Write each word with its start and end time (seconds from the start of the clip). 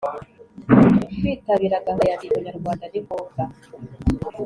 Kwitabira 1.19 1.83
gahunda 1.85 2.05
ya 2.09 2.17
Ndi 2.17 2.27
umunyarwanda 2.29 2.85
ni 2.91 2.99
ngombwa 3.03 3.43